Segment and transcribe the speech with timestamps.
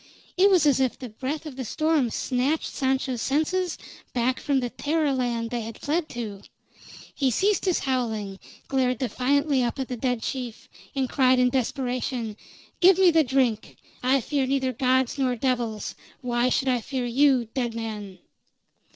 [0.35, 3.77] It was as if the breath of the storm snatched Sancho's senses
[4.15, 6.41] back from the terror land they had fled to;
[7.13, 12.35] he ceased his howling, glared defiantly up at the dead chief, and cried in desperation:
[12.79, 13.77] "Give me the drink!
[14.01, 18.17] I fear neither gods nor devils; why should I fear you, dead man?"